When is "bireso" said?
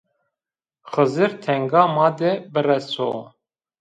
2.53-3.11